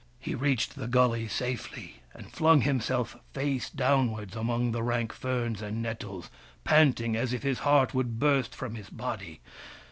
He 0.19 0.33
reached 0.33 0.73
the 0.77 0.87
gully 0.87 1.27
safely, 1.27 2.01
and 2.15 2.31
flung 2.31 2.61
himself 2.61 3.15
face 3.35 3.69
downwards 3.69 4.35
among 4.35 4.71
the 4.71 4.81
rank 4.81 5.13
ferns 5.13 5.61
and 5.61 5.79
nettles, 5.83 6.31
pant 6.63 6.99
ing 6.99 7.15
as 7.15 7.33
if 7.33 7.43
his 7.43 7.59
heart 7.59 7.93
would 7.93 8.17
burst 8.17 8.55
from 8.55 8.73
his 8.73 8.89
body. 8.89 9.41